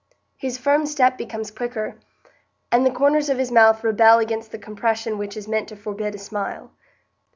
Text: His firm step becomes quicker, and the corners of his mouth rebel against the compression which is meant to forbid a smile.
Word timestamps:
His 0.35 0.57
firm 0.57 0.87
step 0.87 1.15
becomes 1.15 1.51
quicker, 1.51 1.95
and 2.71 2.83
the 2.83 2.89
corners 2.91 3.29
of 3.29 3.37
his 3.37 3.51
mouth 3.51 3.83
rebel 3.83 4.17
against 4.17 4.51
the 4.51 4.57
compression 4.57 5.19
which 5.19 5.37
is 5.37 5.47
meant 5.47 5.67
to 5.67 5.75
forbid 5.75 6.15
a 6.15 6.17
smile. 6.17 6.71